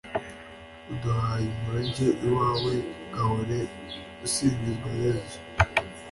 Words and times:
uduhe 0.91 1.35
umurage 1.53 2.07
iwawe, 2.27 2.73
gahore 3.13 3.59
usingizwa 4.25 4.89
yezu 5.01 5.37